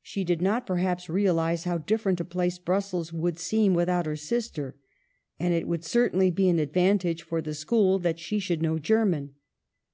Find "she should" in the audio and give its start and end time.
8.18-8.62